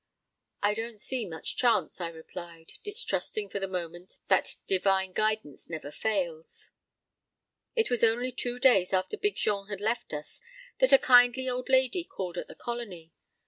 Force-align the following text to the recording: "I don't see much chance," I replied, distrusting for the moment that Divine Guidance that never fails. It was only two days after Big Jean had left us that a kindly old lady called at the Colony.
"I 0.63 0.73
don't 0.73 0.99
see 0.99 1.27
much 1.27 1.55
chance," 1.57 2.01
I 2.01 2.07
replied, 2.09 2.73
distrusting 2.83 3.49
for 3.49 3.59
the 3.59 3.67
moment 3.67 4.17
that 4.29 4.55
Divine 4.65 5.13
Guidance 5.13 5.65
that 5.65 5.71
never 5.73 5.91
fails. 5.91 6.71
It 7.75 7.91
was 7.91 8.03
only 8.03 8.31
two 8.31 8.57
days 8.57 8.93
after 8.93 9.15
Big 9.15 9.35
Jean 9.35 9.67
had 9.67 9.79
left 9.79 10.11
us 10.11 10.41
that 10.79 10.91
a 10.91 10.97
kindly 10.97 11.47
old 11.47 11.69
lady 11.69 12.03
called 12.03 12.39
at 12.39 12.47
the 12.47 12.55
Colony. 12.55 13.13